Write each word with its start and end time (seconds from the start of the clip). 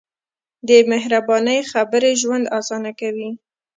د 0.67 0.69
مهربانۍ 0.91 1.59
خبرې 1.71 2.11
ژوند 2.21 2.45
اسانه 2.59 2.91
کوي. 2.99 3.29